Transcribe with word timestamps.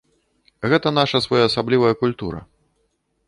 Гэта 0.71 0.91
наша 0.99 1.17
своеасаблівая 1.27 1.93
культура. 2.03 2.39